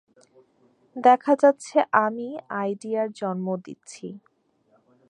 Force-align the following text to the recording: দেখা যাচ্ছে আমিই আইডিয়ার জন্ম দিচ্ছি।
দেখা 0.95 1.33
যাচ্ছে 1.35 1.77
আমিই 2.03 2.33
আইডিয়ার 2.61 3.07
জন্ম 3.11 3.47
দিচ্ছি। 3.65 4.07